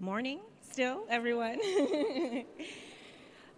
[0.00, 0.40] Morning,
[0.72, 1.60] still, everyone.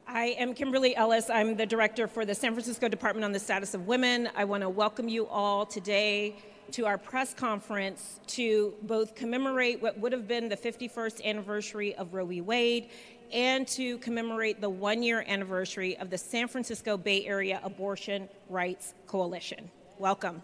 [0.06, 1.30] I am Kimberly Ellis.
[1.30, 4.29] I'm the director for the San Francisco Department on the Status of Women.
[4.37, 6.37] I want to welcome you all today
[6.72, 12.12] to our press conference to both commemorate what would have been the 51st anniversary of
[12.12, 12.43] Roe v.
[12.43, 12.91] Wade
[13.32, 18.93] and to commemorate the one year anniversary of the San Francisco Bay Area Abortion Rights
[19.07, 19.71] Coalition.
[19.98, 20.43] Welcome.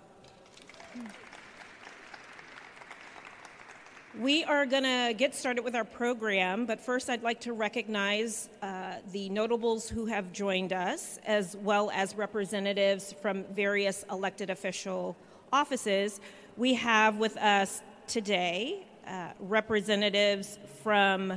[4.20, 8.50] We are going to get started with our program, but first I'd like to recognize
[8.61, 15.16] uh, the notables who have joined us, as well as representatives from various elected official
[15.50, 16.21] offices.
[16.58, 21.32] We have with us today uh, representatives from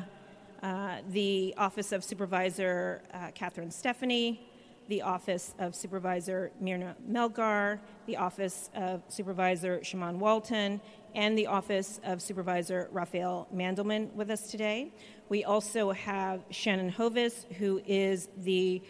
[0.62, 4.45] uh, the Office of Supervisor uh, Catherine Stefani,
[4.89, 10.81] the Office of Supervisor Myrna Melgar, the Office of Supervisor Shamann Walton,
[11.15, 14.91] and the Office of Supervisor Raphael Mandelman with us today.
[15.29, 18.84] We also have Shannon Hovis, who is the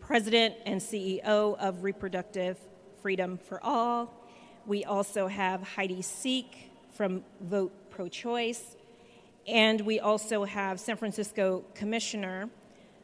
[0.00, 2.58] President and CEO of Reproductive
[3.00, 4.12] Freedom for All.
[4.66, 6.46] We also have Heidi Sieck
[6.92, 8.76] from Vote Pro Choice.
[9.46, 12.50] And we also have San Francisco Commissioner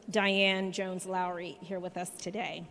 [0.09, 2.67] Diane Jones Lowry here with us today.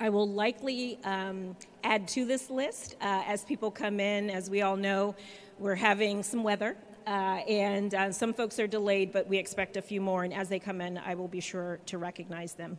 [0.00, 1.56] I will likely um,
[1.86, 4.28] add to this list uh, as people come in.
[4.28, 5.14] As we all know,
[5.60, 9.82] we're having some weather, uh, and uh, some folks are delayed, but we expect a
[9.82, 10.24] few more.
[10.24, 12.76] And as they come in, I will be sure to recognize them.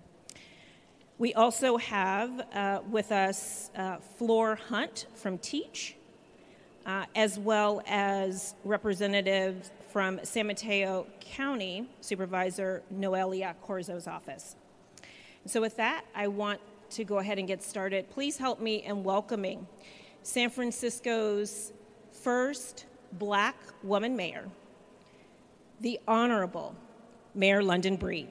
[1.18, 5.96] We also have uh, with us uh, Floor Hunt from Teach,
[6.86, 14.58] uh, as well as representatives from San Mateo County Supervisor Noelia Corzo's office.
[15.46, 16.60] So, with that, I want
[16.92, 18.10] to go ahead and get started.
[18.10, 19.68] Please help me in welcoming
[20.24, 21.74] San Francisco's
[22.12, 24.46] first black woman mayor,
[25.82, 26.76] the Honorable
[27.34, 28.28] Mayor London Breed.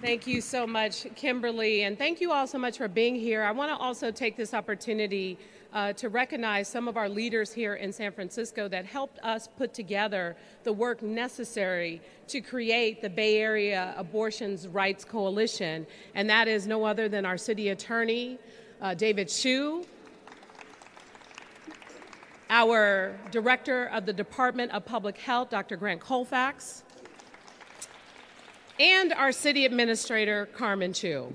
[0.00, 3.42] Thank you so much, Kimberly, and thank you all so much for being here.
[3.42, 5.36] I want to also take this opportunity
[5.74, 9.74] uh, to recognize some of our leaders here in San Francisco that helped us put
[9.74, 16.66] together the work necessary to create the Bay Area Abortions Rights Coalition, and that is
[16.66, 18.38] no other than our city attorney,
[18.80, 19.84] uh, David Chiu,
[22.48, 25.76] our director of the Department of Public Health, Dr.
[25.76, 26.84] Grant Colfax,
[28.80, 31.30] and our city administrator, Carmen Chu.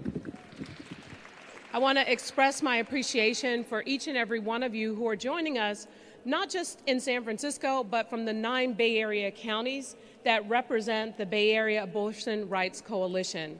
[1.72, 5.16] I want to express my appreciation for each and every one of you who are
[5.16, 5.86] joining us,
[6.26, 11.26] not just in San Francisco, but from the nine Bay Area counties that represent the
[11.26, 13.60] Bay Area Abortion Rights Coalition.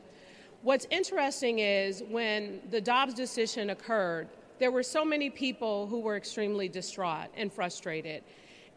[0.64, 6.18] What's interesting is when the Dobbs decision occurred, there were so many people who were
[6.18, 8.24] extremely distraught and frustrated.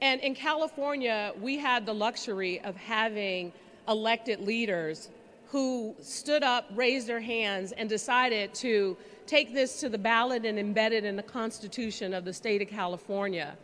[0.03, 3.55] And in California, we had the luxury of having
[3.89, 5.09] elected leaders
[5.51, 10.59] who stood up, raised their hands, and decided to take this to the ballot and
[10.59, 13.57] embed it in the Constitution of the state of California.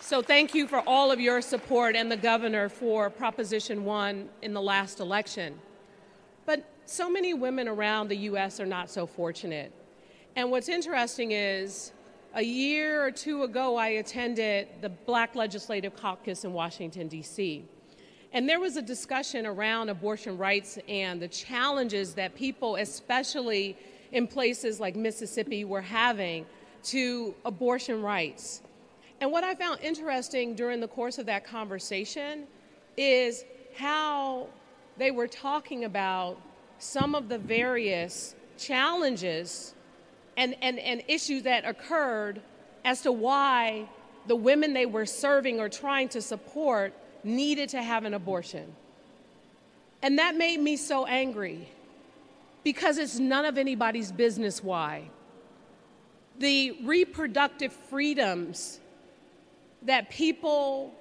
[0.00, 4.52] So, thank you for all of your support and the governor for Proposition 1 in
[4.52, 5.58] the last election.
[6.44, 8.60] But so many women around the U.S.
[8.60, 9.72] are not so fortunate.
[10.36, 11.92] And what's interesting is
[12.34, 17.64] a year or two ago, I attended the Black Legislative Caucus in Washington, D.C.
[18.34, 23.76] And there was a discussion around abortion rights and the challenges that people, especially
[24.10, 26.44] in places like Mississippi, were having
[26.84, 28.60] to abortion rights.
[29.20, 32.48] And what I found interesting during the course of that conversation
[32.96, 33.44] is
[33.76, 34.48] how
[34.96, 36.36] they were talking about
[36.78, 39.76] some of the various challenges
[40.36, 42.42] and, and, and issues that occurred
[42.84, 43.88] as to why
[44.26, 46.92] the women they were serving or trying to support
[47.24, 48.74] needed to have an abortion.
[50.02, 51.68] And that made me so angry
[52.62, 55.10] because it's none of anybody's business why.
[56.38, 58.80] The reproductive freedoms
[59.82, 60.92] that people,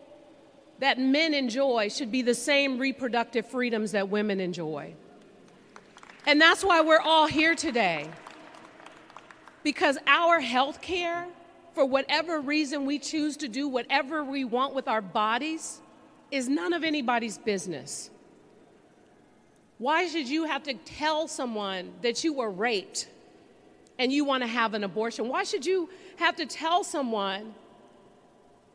[0.79, 4.93] that men enjoy, should be the same reproductive freedoms that women enjoy.
[6.25, 8.09] And that's why we're all here today.
[9.63, 11.27] Because our health care,
[11.73, 15.81] for whatever reason we choose to do whatever we want with our bodies,
[16.33, 18.09] is none of anybody's business.
[19.77, 23.07] Why should you have to tell someone that you were raped
[23.99, 25.27] and you want to have an abortion?
[25.29, 27.53] Why should you have to tell someone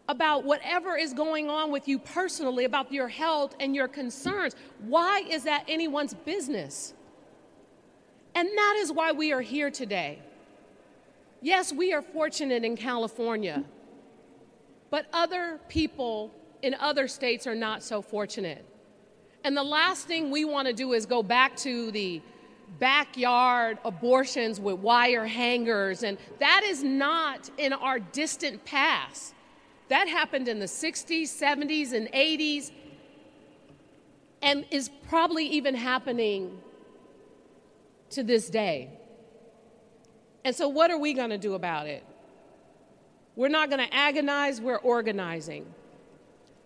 [0.08, 4.54] about whatever is going on with you personally, about your health and your concerns?
[4.78, 6.94] Why is that anyone's business?
[8.36, 10.20] And that is why we are here today.
[11.42, 13.64] Yes, we are fortunate in California,
[14.90, 16.32] but other people
[16.62, 18.64] in other states are not so fortunate.
[19.44, 22.20] And the last thing we want to do is go back to the
[22.78, 29.34] backyard abortions with wire hangers, and that is not in our distant past.
[29.88, 32.72] That happened in the 60s, 70s, and 80s,
[34.42, 36.58] and is probably even happening
[38.10, 38.90] to this day.
[40.44, 42.04] And so, what are we going to do about it?
[43.34, 45.66] We're not going to agonize, we're organizing.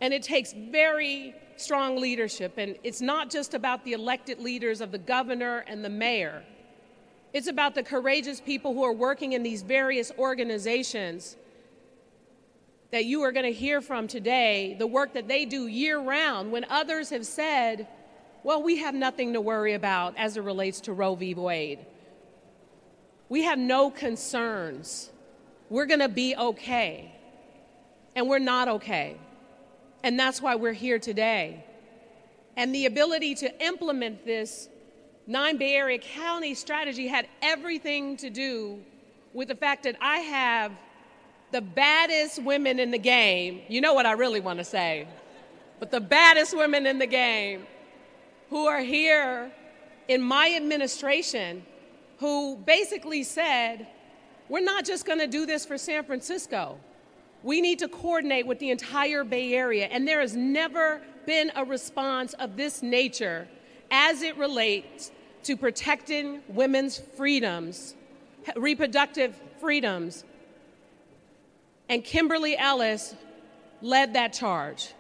[0.03, 2.59] And it takes very strong leadership.
[2.59, 6.43] And it's not just about the elected leaders of the governor and the mayor,
[7.33, 11.37] it's about the courageous people who are working in these various organizations
[12.91, 16.53] that you are going to hear from today, the work that they do year round
[16.53, 17.87] when others have said,
[18.43, 21.33] well, we have nothing to worry about as it relates to Roe v.
[21.33, 21.79] Wade.
[23.31, 25.11] We have no concerns.
[25.71, 27.15] We're going to be okay.
[28.15, 29.17] And we're not okay.
[30.03, 31.65] And that's why we're here today.
[32.57, 34.69] And the ability to implement this
[35.27, 38.81] nine Bay Area County strategy had everything to do
[39.33, 40.73] with the fact that I have
[41.53, 43.63] the baddest women in the game.
[43.69, 45.07] You know what I really want to say.
[45.79, 47.67] But the baddest women in the game
[48.51, 49.51] who are here
[50.09, 51.65] in my administration
[52.19, 53.87] who basically said,
[54.49, 56.79] we're not just going to do this for San Francisco.
[57.43, 61.65] We need to coordinate with the entire Bay Area, and there has never been a
[61.65, 63.49] response of this nature
[63.91, 65.11] as it relates
[65.45, 67.95] to protecting women's freedoms,
[68.57, 70.25] reproductive freedoms.
[71.89, 73.15] And Kimberly Ellis
[73.81, 74.95] led that charge.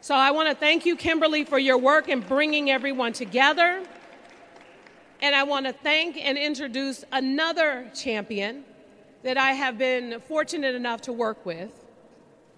[0.00, 3.82] So I want to thank you, Kimberly, for your work in bringing everyone together.
[5.22, 8.64] And I want to thank and introduce another champion
[9.22, 11.72] that I have been fortunate enough to work with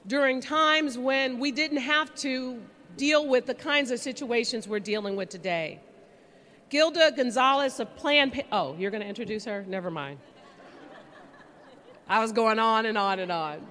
[0.06, 2.60] during times when we didn't have to
[2.96, 5.80] deal with the kinds of situations we're dealing with today.
[6.70, 9.64] Gilda Gonzalez of Planned Oh, you're going to introduce her?
[9.66, 10.18] Never mind.
[12.08, 13.66] I was going on and on and on.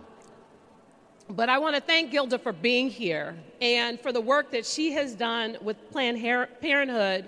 [1.29, 4.93] But I want to thank Gilda for being here and for the work that she
[4.93, 7.27] has done with Planned Parenthood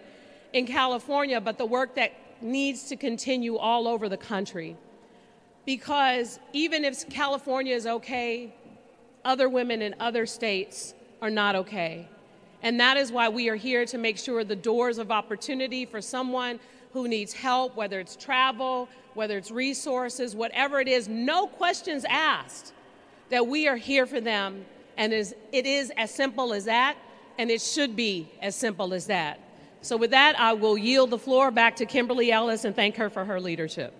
[0.54, 4.78] in California, but the work that needs to continue all over the country
[5.70, 8.52] because even if California is okay,
[9.24, 12.10] other women in other states are not okay.
[12.64, 16.02] And that is why we are here to make sure the doors of opportunity for
[16.02, 16.60] someone
[16.92, 22.74] who needs help, whether it's travel, whether it's resources, whatever it is, no questions asked,
[23.30, 24.66] that we are here for them.
[24.98, 25.36] And it
[25.68, 26.98] is as simple as that,
[27.38, 29.40] and it should be as simple as that.
[29.84, 33.12] So, with that, I will yield the floor back to Kimberly Ellis and thank her
[33.12, 33.94] for her leadership.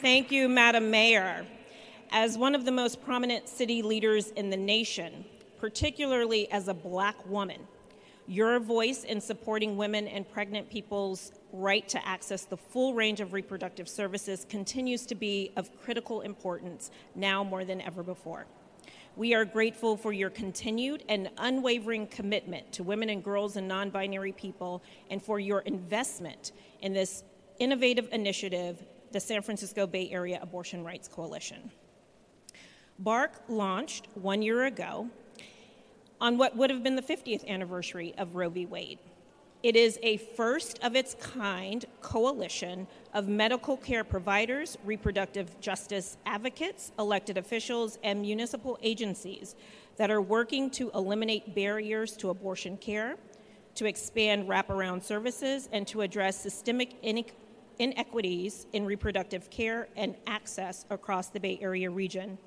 [0.00, 1.44] Thank you, Madam Mayor.
[2.12, 5.24] As one of the most prominent city leaders in the nation,
[5.58, 7.66] particularly as a black woman,
[8.28, 13.32] your voice in supporting women and pregnant people's right to access the full range of
[13.32, 18.46] reproductive services continues to be of critical importance now more than ever before.
[19.16, 23.90] We are grateful for your continued and unwavering commitment to women and girls and non
[23.90, 24.80] binary people
[25.10, 26.52] and for your investment
[26.82, 27.24] in this
[27.58, 28.80] innovative initiative
[29.12, 31.70] the San Francisco Bay Area Abortion Rights Coalition.
[32.98, 35.08] BARC launched one year ago
[36.20, 38.66] on what would have been the 50th anniversary of Roe v.
[38.66, 38.98] Wade.
[39.62, 46.92] It is a first of its kind coalition of medical care providers, reproductive justice advocates,
[46.98, 49.56] elected officials, and municipal agencies
[49.96, 53.16] that are working to eliminate barriers to abortion care,
[53.74, 56.94] to expand wraparound services, and to address systemic
[57.78, 62.38] inequities in reproductive care and access across the Bay Area region.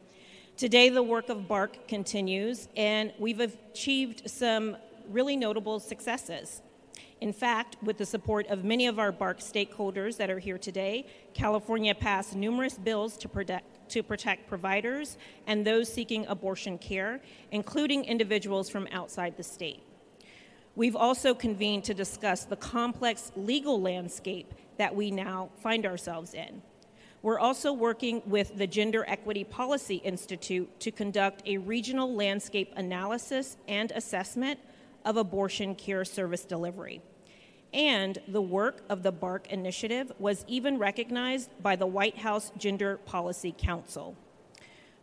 [0.57, 4.77] Today, the work of BARC continues, and we've achieved some
[5.09, 6.61] really notable successes.
[7.21, 11.05] In fact, with the support of many of our BARC stakeholders that are here today,
[11.33, 17.21] California passed numerous bills to protect, to protect providers and those seeking abortion care,
[17.51, 19.83] including individuals from outside the state.
[20.75, 26.61] We've also convened to discuss the complex legal landscape that we now find ourselves in.
[27.23, 33.57] We're also working with the Gender Equity Policy Institute to conduct a regional landscape analysis
[33.67, 34.59] and assessment
[35.05, 37.01] of abortion care service delivery.
[37.73, 42.97] And the work of the BARC initiative was even recognized by the White House Gender
[42.97, 44.15] Policy Council.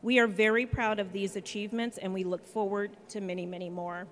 [0.03, 4.07] We are very proud of these achievements and we look forward to many, many more.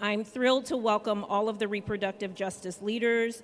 [0.00, 3.42] I'm thrilled to welcome all of the reproductive justice leaders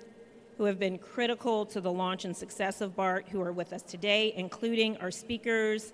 [0.57, 3.81] who have been critical to the launch and success of BARC, who are with us
[3.81, 5.93] today, including our speakers,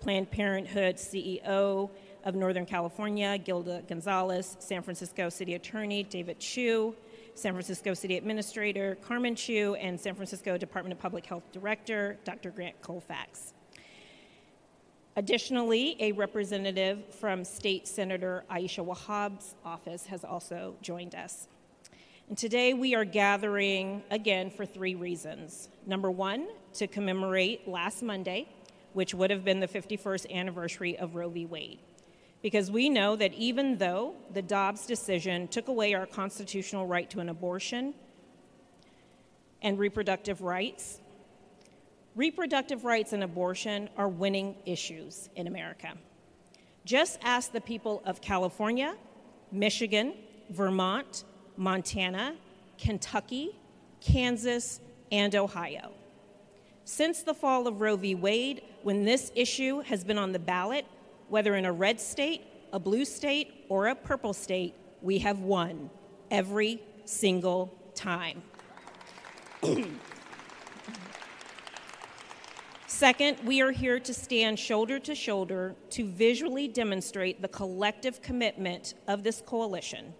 [0.00, 1.90] Planned Parenthood CEO
[2.24, 6.94] of Northern California, Gilda Gonzalez, San Francisco City Attorney David Chiu,
[7.34, 12.50] San Francisco City Administrator Carmen Chu, and San Francisco Department of Public Health Director Dr.
[12.50, 13.52] Grant Colfax.
[15.16, 21.48] Additionally, a representative from State Senator Aisha Wahab's office has also joined us.
[22.28, 25.68] And today we are gathering again for three reasons.
[25.86, 28.48] Number one, to commemorate last Monday,
[28.94, 31.46] which would have been the 51st anniversary of Roe v.
[31.46, 31.78] Wade.
[32.42, 37.20] Because we know that even though the Dobbs decision took away our constitutional right to
[37.20, 37.94] an abortion
[39.62, 40.98] and reproductive rights,
[42.16, 45.92] reproductive rights and abortion are winning issues in America.
[46.84, 48.96] Just ask the people of California,
[49.52, 50.14] Michigan,
[50.50, 51.22] Vermont,
[51.56, 52.34] Montana,
[52.78, 53.56] Kentucky,
[54.00, 55.92] Kansas, and Ohio.
[56.84, 58.14] Since the fall of Roe v.
[58.14, 60.86] Wade, when this issue has been on the ballot,
[61.28, 65.90] whether in a red state, a blue state, or a purple state, we have won
[66.30, 68.42] every single time.
[72.86, 78.94] Second, we are here to stand shoulder to shoulder to visually demonstrate the collective commitment
[79.06, 80.14] of this coalition.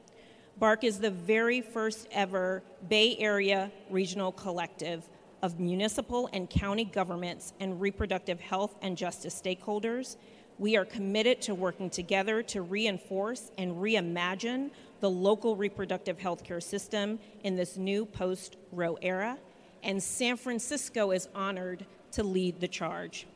[0.58, 5.06] BARC is the very first ever Bay Area regional collective
[5.42, 10.16] of municipal and county governments and reproductive health and justice stakeholders.
[10.58, 14.70] We are committed to working together to reinforce and reimagine
[15.00, 19.36] the local reproductive health care system in this new post Roe era.
[19.82, 23.26] And San Francisco is honored to lead the charge.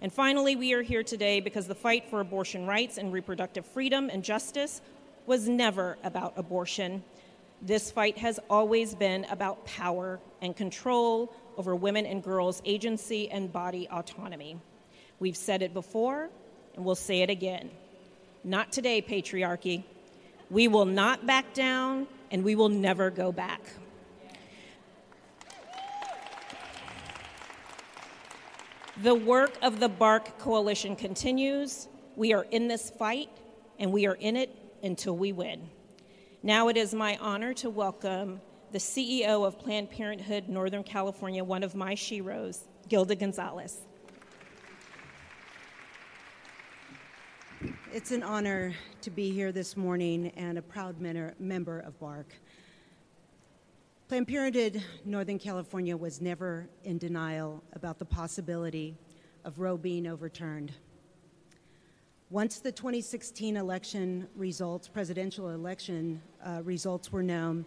[0.00, 4.10] And finally, we are here today because the fight for abortion rights and reproductive freedom
[4.10, 4.80] and justice
[5.26, 7.02] was never about abortion.
[7.60, 13.52] This fight has always been about power and control over women and girls' agency and
[13.52, 14.58] body autonomy.
[15.20, 16.28] We've said it before,
[16.74, 17.70] and we'll say it again.
[18.42, 19.84] Not today, patriarchy.
[20.50, 23.60] We will not back down, and we will never go back.
[29.02, 31.88] The work of the BARC Coalition continues.
[32.16, 33.30] We are in this fight,
[33.78, 35.68] and we are in it until we win.
[36.42, 38.40] Now it is my honor to welcome
[38.72, 43.82] the CEO of Planned Parenthood Northern California, one of my sheroes, Gilda Gonzalez.
[47.92, 52.34] It's an honor to be here this morning and a proud member of BARC.
[54.08, 58.96] Planned Parenthood Northern California was never in denial about the possibility
[59.44, 60.72] of Roe being overturned.
[62.32, 67.62] Once the 2016 election results, presidential election uh, results were known,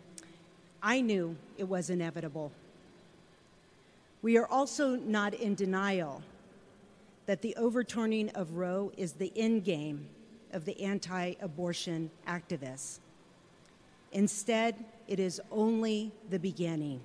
[0.81, 2.51] I knew it was inevitable.
[4.24, 6.24] We are also not in denial
[7.27, 10.07] that the overturning of Roe is the end game
[10.51, 12.98] of the anti abortion activists.
[14.13, 17.01] Instead, it is only the beginning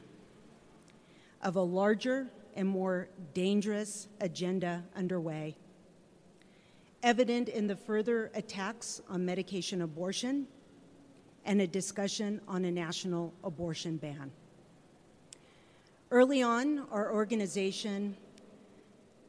[1.42, 2.26] of a larger
[2.56, 5.54] and more dangerous agenda underway,
[7.02, 10.46] evident in the further attacks on medication abortion
[11.44, 14.30] and a discussion on a national abortion ban.
[16.10, 18.16] Early on, our organization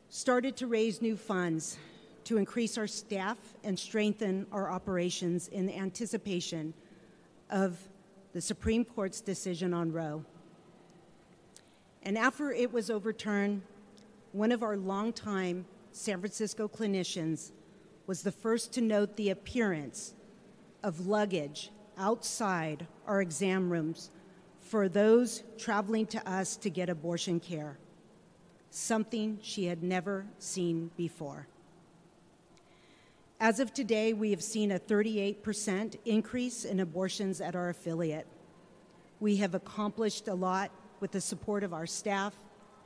[0.10, 1.78] started to raise new funds
[2.25, 6.74] to increase our staff and strengthen our operations in anticipation
[7.50, 7.78] of
[8.34, 10.24] the Supreme Court's decision on Roe.
[12.04, 13.62] And after it was overturned,
[14.32, 17.51] one of our longtime San Francisco clinicians
[18.12, 20.13] was the first to note the appearance
[20.84, 24.12] of luggage outside our exam rooms
[24.60, 27.77] for those traveling to us to get abortion care,
[28.70, 31.48] something she had never seen before.
[33.39, 38.27] As of today, we have seen a 38% increase in abortions at our affiliate.
[39.22, 42.36] We have accomplished a lot with the support of our staff,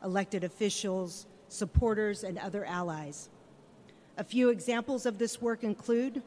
[0.03, 3.29] elected officials, supporters, and other allies.
[4.17, 6.21] A few examples of this work include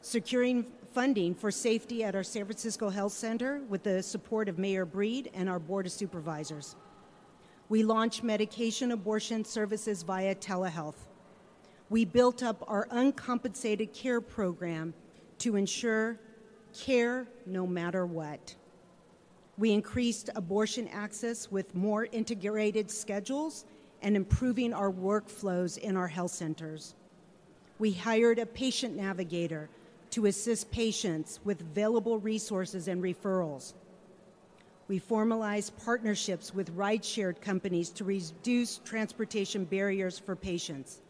[0.00, 4.84] securing funding for safety at our San Francisco Health Center with the support of Mayor
[4.84, 6.76] Breed and our Board of Supervisors.
[7.68, 11.06] We launched medication abortion services via telehealth
[11.90, 14.94] we built up our uncompensated care program
[15.38, 16.18] to ensure
[16.72, 18.54] care no matter what.
[19.58, 23.64] We increased abortion access with more integrated schedules
[24.02, 26.94] and improving our workflows in our health centers.
[27.84, 29.68] We hired a patient navigator
[30.12, 33.74] to assist patients with available resources and referrals.
[34.88, 41.02] We formalized partnerships with ride shared companies to reduce transportation barriers for patients.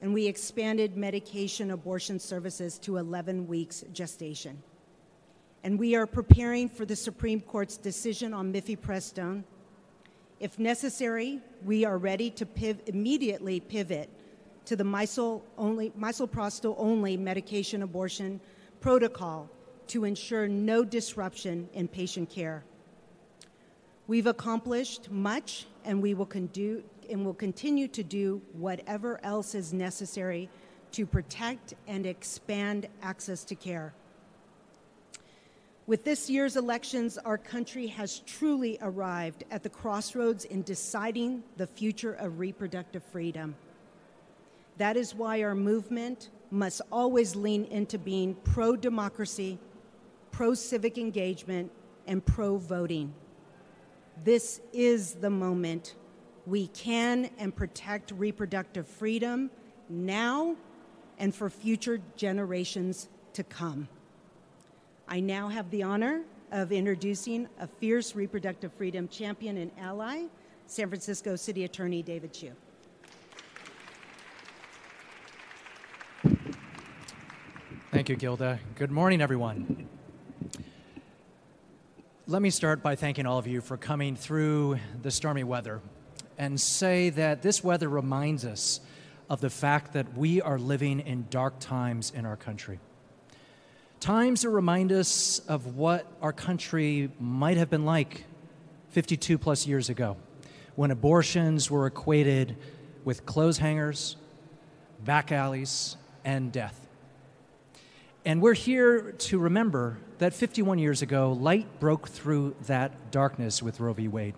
[0.00, 4.62] And we expanded medication abortion services to 11 weeks gestation.
[5.64, 9.42] And we are preparing for the Supreme Court's decision on mifepristone.
[10.38, 14.08] If necessary, we are ready to piv- immediately pivot
[14.68, 16.74] to the misoprostol only, misoprostol
[17.16, 18.38] medication abortion
[18.80, 19.48] protocol
[19.86, 22.62] to ensure no disruption in patient care.
[24.08, 26.28] We've accomplished much, and we will,
[27.08, 30.50] and will continue to do whatever else is necessary
[30.92, 33.94] to protect and expand access to care.
[35.86, 41.66] With this year's elections, our country has truly arrived at the crossroads in deciding the
[41.66, 43.56] future of reproductive freedom.
[44.78, 49.58] That is why our movement must always lean into being pro democracy,
[50.30, 51.70] pro civic engagement,
[52.06, 53.12] and pro voting.
[54.24, 55.94] This is the moment
[56.46, 59.50] we can and protect reproductive freedom
[59.88, 60.56] now
[61.18, 63.88] and for future generations to come.
[65.08, 70.24] I now have the honor of introducing a fierce reproductive freedom champion and ally,
[70.66, 72.52] San Francisco City Attorney David Chiu.
[78.08, 78.58] Thank you, Gilda.
[78.76, 79.86] Good morning, everyone.
[82.26, 85.82] Let me start by thanking all of you for coming through the stormy weather
[86.38, 88.80] and say that this weather reminds us
[89.28, 92.80] of the fact that we are living in dark times in our country.
[94.00, 98.24] Times that remind us of what our country might have been like
[98.88, 100.16] 52 plus years ago
[100.76, 102.56] when abortions were equated
[103.04, 104.16] with clothes hangers,
[105.04, 106.87] back alleys, and death.
[108.28, 113.80] And we're here to remember that 51 years ago, light broke through that darkness with
[113.80, 114.06] Roe v.
[114.06, 114.34] Wade.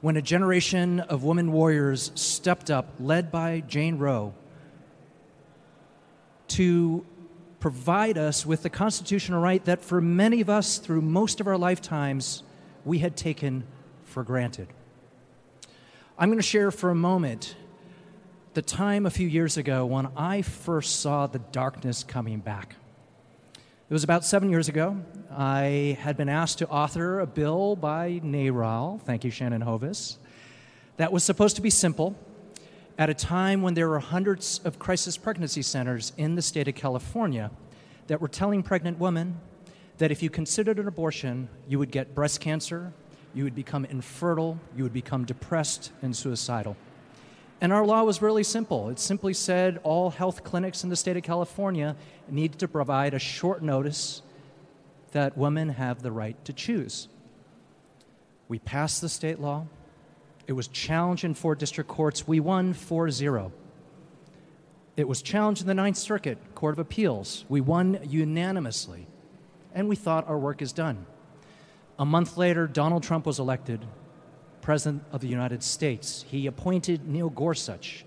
[0.00, 4.32] When a generation of women warriors stepped up, led by Jane Roe,
[6.50, 7.04] to
[7.58, 11.58] provide us with the constitutional right that for many of us through most of our
[11.58, 12.44] lifetimes
[12.84, 13.64] we had taken
[14.04, 14.68] for granted.
[16.16, 17.56] I'm going to share for a moment
[18.54, 22.76] the time a few years ago when I first saw the darkness coming back.
[23.88, 25.00] It was about seven years ago.
[25.30, 30.16] I had been asked to author a bill by NARAL, thank you, Shannon Hovis,
[30.96, 32.16] that was supposed to be simple
[32.98, 36.74] at a time when there were hundreds of crisis pregnancy centers in the state of
[36.74, 37.52] California
[38.08, 39.38] that were telling pregnant women
[39.98, 42.92] that if you considered an abortion, you would get breast cancer,
[43.34, 46.76] you would become infertile, you would become depressed and suicidal.
[47.60, 48.90] And our law was really simple.
[48.90, 51.96] It simply said all health clinics in the state of California
[52.28, 54.22] need to provide a short notice
[55.12, 57.08] that women have the right to choose.
[58.48, 59.66] We passed the state law.
[60.46, 62.28] It was challenged in four district courts.
[62.28, 63.52] We won 4 0.
[64.96, 67.44] It was challenged in the Ninth Circuit Court of Appeals.
[67.48, 69.06] We won unanimously.
[69.74, 71.06] And we thought our work is done.
[71.98, 73.84] A month later, Donald Trump was elected
[74.66, 76.24] President of the United States.
[76.28, 78.04] He appointed Neil Gorsuch.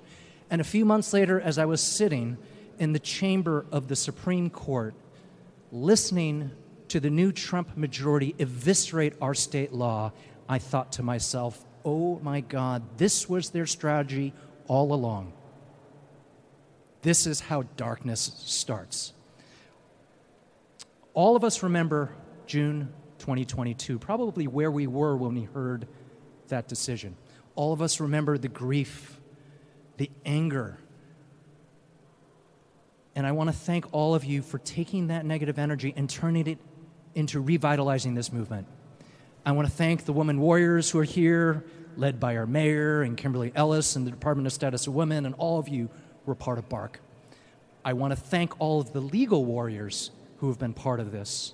[0.50, 2.38] And a few months later, as I was sitting
[2.78, 4.94] in the chamber of the Supreme Court,
[5.72, 6.52] listening
[6.90, 10.12] to the new Trump majority eviscerate our state law,
[10.50, 14.34] I thought to myself, oh my God, this was their strategy
[14.68, 15.32] all along.
[17.04, 19.14] This is how darkness starts.
[21.14, 22.14] All of us remember
[22.48, 25.88] June 2022, probably where we were when we heard
[26.50, 27.16] that decision.
[27.56, 29.20] All of us remember the grief,
[29.98, 30.78] the anger.
[33.16, 36.48] And I want to thank all of you for taking that negative energy and turning
[36.48, 36.58] it
[37.16, 38.68] into revitalizing this movement.
[39.46, 41.66] I want to thank the women warriors who are here,
[41.98, 45.36] led by our mayor and Kimberly Ellis and the Department of Status of Women, and
[45.38, 45.90] all of you
[46.26, 47.00] were part of BARC.
[47.84, 51.54] I want to thank all of the legal warriors who have been part of this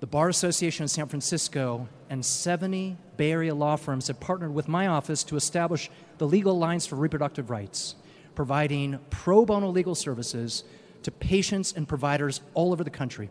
[0.00, 4.68] the Bar Association of San Francisco and 70 Bay Area law firms have partnered with
[4.68, 7.96] my office to establish the Legal Alliance for Reproductive Rights,
[8.36, 10.62] providing pro bono legal services
[11.02, 13.28] to patients and providers all over the country.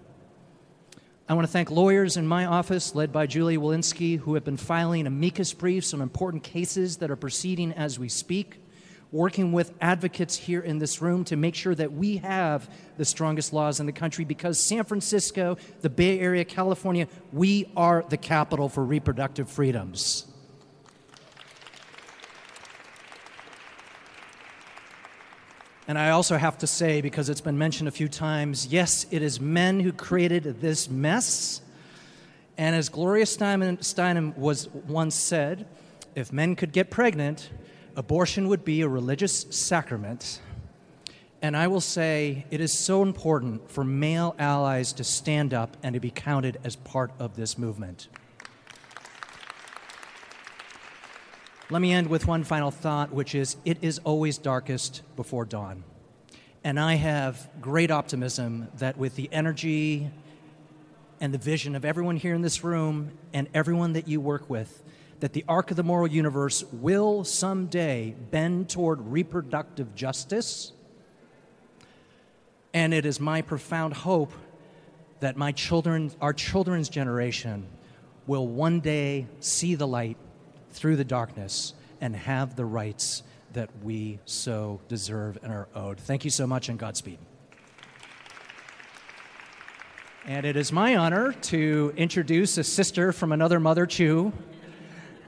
[1.30, 4.58] I want to thank lawyers in my office, led by Julie Wilensky, who have been
[4.58, 8.60] filing amicus briefs on important cases that are proceeding as we speak
[9.12, 13.54] working with advocates here in this room to make sure that we have the strongest
[13.54, 18.68] laws in the country because San Francisco, the Bay Area, California, we are the capital
[18.68, 20.26] for reproductive freedoms.
[25.88, 29.22] And I also have to say, because it's been mentioned a few times, yes, it
[29.22, 31.62] is men who created this mess.
[32.58, 35.66] And as Gloria Steinem, was once said,
[36.14, 37.50] if men could get pregnant,
[37.98, 40.40] abortion would be a religious sacrament.
[41.42, 45.96] And I will say it is so important for male allies to stand up and
[45.96, 48.08] to be counted as part of this movement.
[51.70, 55.84] Let me end with one final thought, which is it is always darkest before dawn.
[56.64, 60.10] And I have great optimism that with the energy
[61.20, 64.84] and the vision of everyone here in this room and everyone that you work with,
[65.20, 70.72] that the arc of the moral universe will someday bend toward reproductive justice.
[72.74, 74.32] And it is my profound hope
[75.20, 77.66] that my children, our children's generation,
[78.28, 80.18] will one day see the light
[80.72, 86.00] through the darkness and have the rights that we so deserve and are owed.
[86.00, 87.18] Thank you so much and Godspeed.
[90.28, 94.34] And it is my honor to introduce a sister from another mother Chu,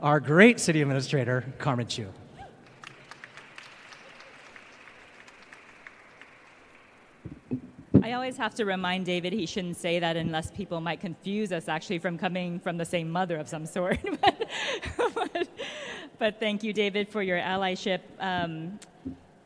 [0.01, 2.07] our great city administrator, Carmen Chu.
[8.01, 11.67] I always have to remind David he shouldn't say that unless people might confuse us
[11.67, 13.99] actually from coming from the same mother of some sort.
[14.21, 14.49] but,
[15.13, 15.47] but,
[16.17, 17.99] but, thank you, David, for your allyship.
[18.19, 18.79] Um,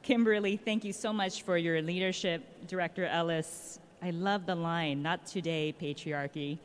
[0.04, 2.68] Kimberly, thank you so much for your leadership.
[2.68, 6.60] Director Ellis, I love the line, not today, patriarchy.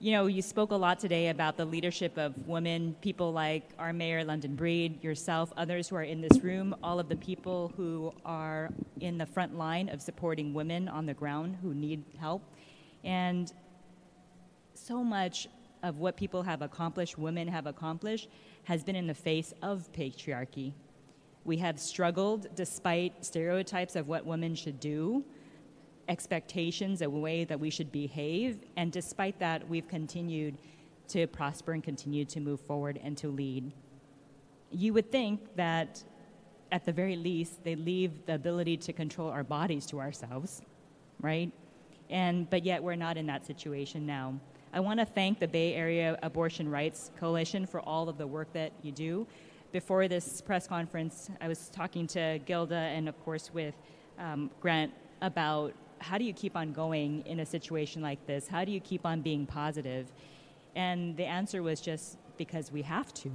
[0.00, 3.92] You know, you spoke a lot today about the leadership of women, people like our
[3.92, 8.14] Mayor London Breed, yourself, others who are in this room, all of the people who
[8.24, 12.44] are in the front line of supporting women on the ground who need help.
[13.02, 13.52] And
[14.74, 15.48] so much
[15.82, 18.28] of what people have accomplished, women have accomplished,
[18.64, 20.74] has been in the face of patriarchy.
[21.44, 25.24] We have struggled despite stereotypes of what women should do
[26.08, 28.58] expectations, a way that we should behave.
[28.76, 30.58] And despite that, we've continued
[31.08, 33.72] to prosper and continue to move forward and to lead.
[34.70, 36.02] You would think that
[36.70, 40.62] at the very least, they leave the ability to control our bodies to ourselves,
[41.20, 41.50] right?
[42.10, 44.34] And but yet we're not in that situation now.
[44.72, 48.52] I want to thank the Bay Area Abortion Rights Coalition for all of the work
[48.52, 49.26] that you do.
[49.72, 53.74] Before this press conference, I was talking to Gilda and, of course, with
[54.18, 54.92] um, Grant
[55.22, 58.48] about how do you keep on going in a situation like this?
[58.48, 60.10] How do you keep on being positive?
[60.74, 63.30] And the answer was just because we have to.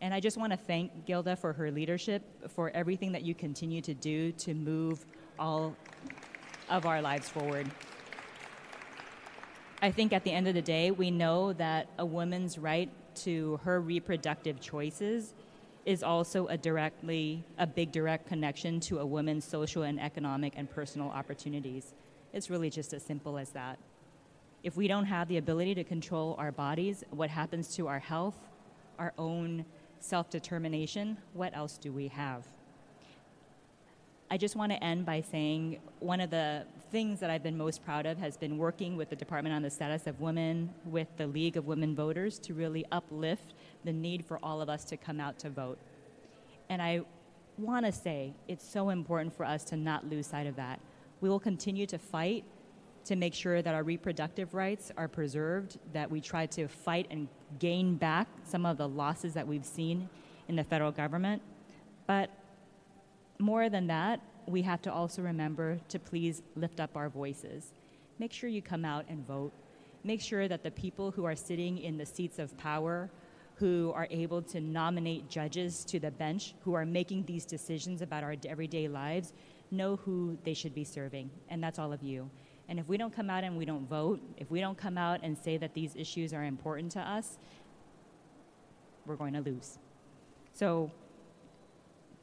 [0.00, 3.80] And I just want to thank Gilda for her leadership, for everything that you continue
[3.82, 5.06] to do to move
[5.38, 5.74] all
[6.68, 7.70] of our lives forward.
[9.80, 13.60] I think at the end of the day, we know that a woman's right to
[13.64, 15.34] her reproductive choices
[15.84, 20.70] is also a directly a big direct connection to a woman's social and economic and
[20.70, 21.94] personal opportunities.
[22.32, 23.78] It's really just as simple as that.
[24.62, 28.36] If we don't have the ability to control our bodies, what happens to our health,
[28.98, 29.64] our own
[30.00, 32.44] self-determination, what else do we have?
[34.30, 37.84] I just want to end by saying one of the things that I've been most
[37.84, 41.26] proud of has been working with the Department on the Status of Women, with the
[41.26, 45.20] League of Women Voters to really uplift the need for all of us to come
[45.20, 45.78] out to vote.
[46.70, 47.02] And I
[47.58, 50.80] want to say it's so important for us to not lose sight of that.
[51.20, 52.44] We will continue to fight
[53.04, 57.28] to make sure that our reproductive rights are preserved, that we try to fight and
[57.58, 60.08] gain back some of the losses that we've seen
[60.48, 61.42] in the federal government.
[62.06, 62.30] But
[63.38, 67.72] more than that, we have to also remember to please lift up our voices.
[68.18, 69.52] Make sure you come out and vote.
[70.04, 73.10] Make sure that the people who are sitting in the seats of power,
[73.56, 78.22] who are able to nominate judges to the bench, who are making these decisions about
[78.22, 79.32] our everyday lives,
[79.70, 81.30] know who they should be serving.
[81.48, 82.30] And that's all of you.
[82.68, 85.20] And if we don't come out and we don't vote, if we don't come out
[85.22, 87.38] and say that these issues are important to us,
[89.06, 89.78] we're going to lose.
[90.54, 90.90] So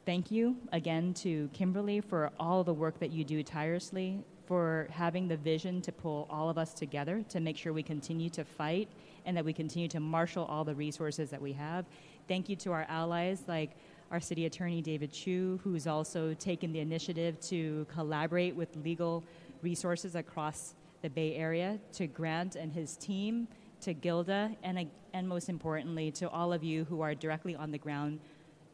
[0.06, 5.28] thank you again to Kimberly for all the work that you do tirelessly, for having
[5.28, 8.90] the vision to pull all of us together to make sure we continue to fight
[9.26, 11.86] and that we continue to marshal all the resources that we have.
[12.28, 13.72] Thank you to our allies like
[14.12, 19.24] our city attorney David Chiu, who's also taken the initiative to collaborate with legal
[19.62, 23.48] resources across the Bay Area, to Grant and his team,
[23.82, 27.78] to Gilda, and, and most importantly, to all of you who are directly on the
[27.78, 28.20] ground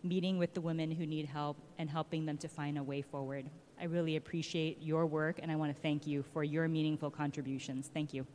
[0.08, 3.50] meeting with the women who need help and helping them to find a way forward.
[3.80, 7.90] I really appreciate your work and I want to thank you for your meaningful contributions.
[7.94, 8.26] Thank you.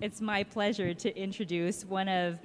[0.00, 2.38] It's my pleasure to introduce one of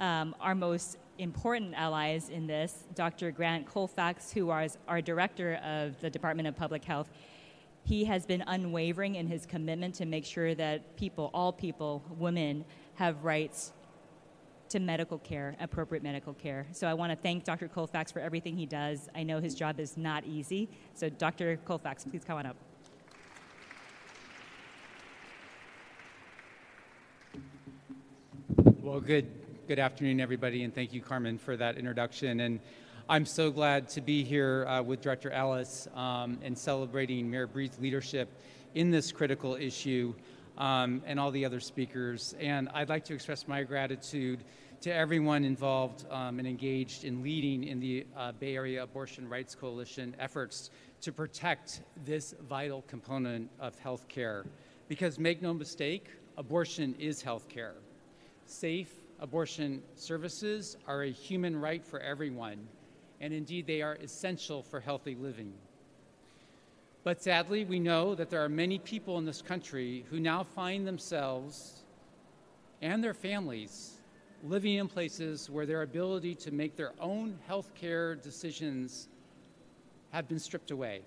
[0.00, 3.30] um, our most important allies in this, Dr.
[3.30, 7.10] Grant Colfax, who is our director of the Department of Public Health.
[7.86, 12.64] He has been unwavering in his commitment to make sure that people, all people, women,
[12.94, 13.72] have rights
[14.70, 16.66] to medical care, appropriate medical care.
[16.72, 17.68] So I want to thank Dr.
[17.68, 19.08] Colfax for everything he does.
[19.14, 20.68] I know his job is not easy.
[20.94, 21.58] So, Dr.
[21.58, 22.56] Colfax, please come on up.
[28.82, 29.30] Well, good,
[29.68, 32.40] good afternoon, everybody, and thank you, Carmen, for that introduction.
[32.40, 32.58] And
[33.08, 37.78] I'm so glad to be here uh, with Director Ellis um, and celebrating Mayor Breed's
[37.78, 38.28] leadership
[38.74, 40.12] in this critical issue
[40.58, 42.34] um, and all the other speakers.
[42.40, 44.40] And I'd like to express my gratitude
[44.80, 49.54] to everyone involved um, and engaged in leading in the uh, Bay Area Abortion Rights
[49.54, 50.70] Coalition efforts
[51.02, 54.44] to protect this vital component of health care.
[54.88, 57.76] Because make no mistake, abortion is health care.
[58.46, 62.66] Safe abortion services are a human right for everyone,
[63.20, 65.52] and indeed they are essential for healthy living.
[67.04, 70.86] But sadly, we know that there are many people in this country who now find
[70.86, 71.84] themselves
[72.82, 73.98] and their families
[74.42, 79.08] living in places where their ability to make their own health care decisions
[80.10, 81.02] have been stripped away.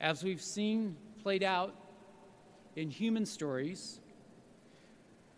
[0.00, 1.74] As we've seen played out
[2.76, 4.00] in human stories,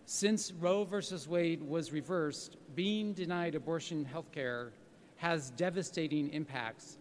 [0.06, 4.72] since Roe versus Wade was reversed, being denied abortion health care
[5.16, 6.98] has devastating impacts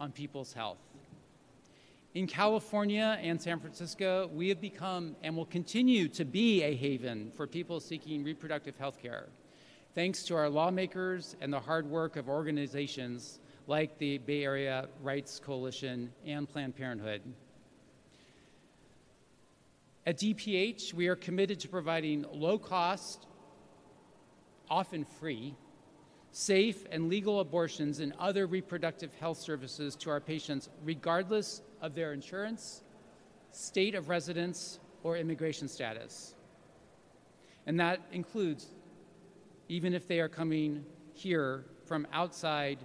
[0.00, 0.78] on people's health.
[2.14, 7.32] In California and San Francisco, we have become and will continue to be a haven
[7.34, 9.28] for people seeking reproductive health care,
[9.94, 15.40] thanks to our lawmakers and the hard work of organizations like the Bay Area Rights
[15.42, 17.22] Coalition and Planned Parenthood.
[20.04, 23.26] At DPH, we are committed to providing low cost,
[24.68, 25.54] often free,
[26.32, 32.12] safe and legal abortions and other reproductive health services to our patients, regardless of their
[32.12, 32.82] insurance,
[33.52, 36.34] state of residence, or immigration status.
[37.66, 38.66] And that includes
[39.68, 42.78] even if they are coming here from outside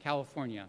[0.00, 0.66] California.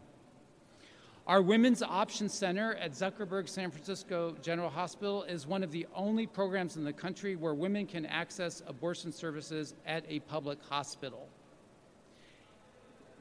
[1.28, 6.26] Our Women's Option Center at Zuckerberg San Francisco General Hospital is one of the only
[6.26, 11.28] programs in the country where women can access abortion services at a public hospital.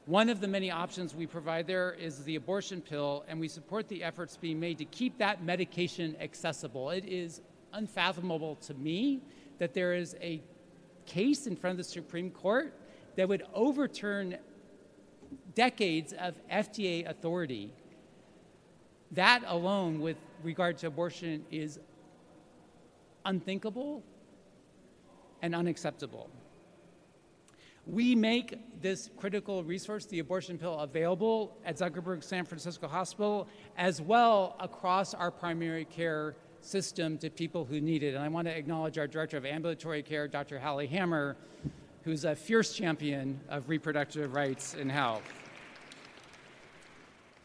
[0.07, 3.89] One of the many options we provide there is the abortion pill, and we support
[3.89, 6.91] the efforts being made to keep that medication accessible.
[6.91, 7.41] It is
[7.73, 9.19] unfathomable to me
[9.59, 10.41] that there is a
[11.05, 12.73] case in front of the Supreme Court
[13.17, 14.37] that would overturn
[15.55, 17.73] decades of FDA authority.
[19.11, 21.79] That alone, with regard to abortion, is
[23.25, 24.03] unthinkable
[25.41, 26.29] and unacceptable.
[27.89, 33.47] We make this critical resource, the abortion pill, available at Zuckerberg San Francisco Hospital
[33.77, 38.13] as well across our primary care system to people who need it.
[38.13, 40.59] And I want to acknowledge our Director of Ambulatory Care, Dr.
[40.59, 41.37] Hali Hammer,
[42.03, 45.23] who's a fierce champion of reproductive rights and health.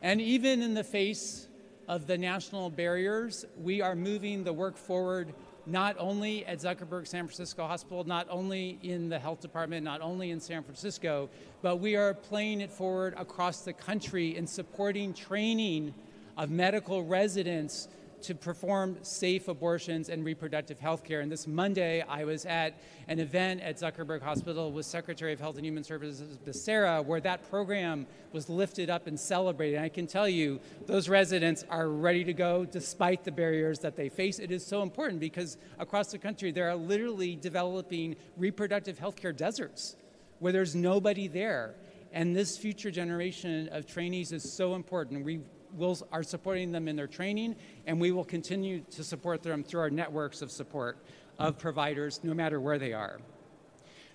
[0.01, 1.47] And even in the face
[1.87, 5.35] of the national barriers, we are moving the work forward
[5.67, 10.31] not only at Zuckerberg San Francisco Hospital, not only in the health department, not only
[10.31, 11.29] in San Francisco,
[11.63, 15.95] but we are playing it forward across the country in supporting training
[16.37, 17.89] of medical residents
[18.23, 21.21] to perform safe abortions and reproductive health care.
[21.21, 25.57] And this Monday, I was at an event at Zuckerberg Hospital with Secretary of Health
[25.57, 29.77] and Human Services Becerra, where that program was lifted up and celebrated.
[29.77, 33.97] And I can tell you, those residents are ready to go despite the barriers that
[33.97, 34.39] they face.
[34.39, 39.33] It is so important because across the country, there are literally developing reproductive health care
[39.33, 39.97] deserts
[40.39, 41.75] where there's nobody there.
[42.13, 45.25] And this future generation of trainees is so important.
[45.25, 45.41] We
[45.77, 47.57] will, are supporting them in their training,
[47.87, 50.99] and we will continue to support them through our networks of support
[51.39, 53.21] of providers, no matter where they are.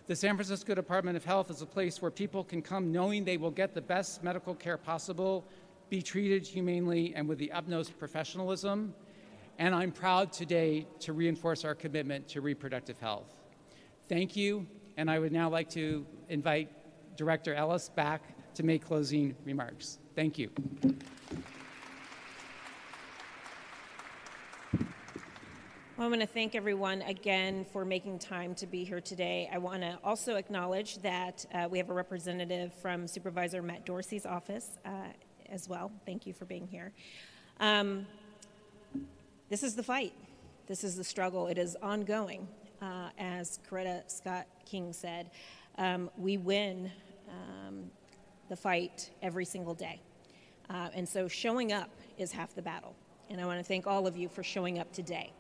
[0.08, 3.36] The San Francisco Department of Health is a place where people can come knowing they
[3.36, 5.46] will get the best medical care possible,
[5.90, 8.94] be treated humanely, and with the utmost professionalism.
[9.60, 13.42] And I'm proud today to reinforce our commitment to reproductive health.
[14.08, 14.66] Thank you,
[14.96, 16.70] and I would now like to invite
[17.18, 18.22] Director Ellis back
[18.54, 20.00] to make closing remarks.
[20.16, 20.50] Thank you.
[25.98, 29.50] Well, I want to thank everyone again for making time to be here today.
[29.52, 34.26] I want to also acknowledge that uh, we have a representative from Supervisor Matt Dorsey's
[34.26, 34.90] office uh,
[35.50, 35.92] as well.
[36.06, 36.92] Thank you for being here.
[37.60, 38.06] Um,
[39.50, 40.14] this is the fight.
[40.68, 41.48] This is the struggle.
[41.48, 42.48] It is ongoing,
[42.80, 45.32] uh, as Coretta Scott King said.
[45.78, 46.92] um, we win
[47.30, 47.90] um,
[48.50, 50.00] the fight every single day.
[50.70, 52.96] Uh, and so showing up is half the battle.
[53.30, 55.32] And I want to thank all of you for showing up today.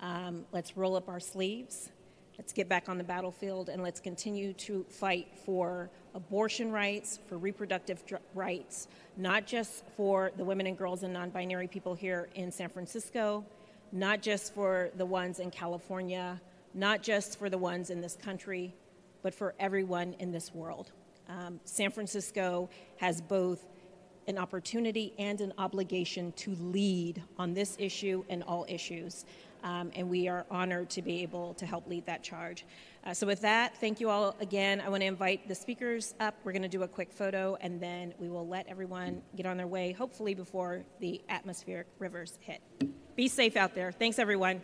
[0.00, 1.90] Um, let's roll up our sleeves.
[2.38, 7.38] Let's get back on the battlefield and let's continue to fight for abortion rights, for
[7.38, 8.02] reproductive
[8.34, 12.68] rights, not just for the women and girls and non binary people here in San
[12.68, 13.44] Francisco,
[13.92, 16.40] not just for the ones in California,
[16.74, 18.74] not just for the ones in this country,
[19.22, 20.90] but for everyone in this world.
[21.28, 23.68] Um, San Francisco has both
[24.26, 29.24] an opportunity and an obligation to lead on this issue and all issues.
[29.62, 32.66] Um, and we are honored to be able to help lead that charge.
[33.02, 34.80] Uh, so, with that, thank you all again.
[34.80, 36.34] I want to invite the speakers up.
[36.44, 39.56] We're going to do a quick photo, and then we will let everyone get on
[39.56, 42.60] their way, hopefully, before the atmospheric rivers hit.
[43.16, 43.90] Be safe out there.
[43.90, 44.60] Thanks, everyone.